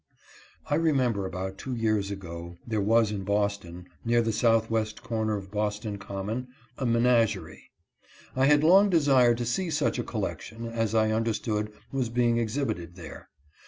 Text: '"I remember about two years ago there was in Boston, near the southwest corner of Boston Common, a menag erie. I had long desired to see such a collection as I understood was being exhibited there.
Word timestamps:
'"I 0.71 0.77
remember 0.81 1.27
about 1.27 1.59
two 1.59 1.75
years 1.75 2.09
ago 2.09 2.57
there 2.65 2.81
was 2.81 3.11
in 3.11 3.23
Boston, 3.23 3.85
near 4.03 4.23
the 4.23 4.33
southwest 4.33 5.03
corner 5.03 5.37
of 5.37 5.51
Boston 5.51 5.99
Common, 5.99 6.47
a 6.79 6.87
menag 6.87 7.35
erie. 7.35 7.69
I 8.35 8.47
had 8.47 8.63
long 8.63 8.89
desired 8.89 9.37
to 9.37 9.45
see 9.45 9.69
such 9.69 9.99
a 9.99 10.03
collection 10.03 10.65
as 10.65 10.95
I 10.95 11.11
understood 11.11 11.71
was 11.91 12.09
being 12.09 12.39
exhibited 12.39 12.95
there. 12.95 13.29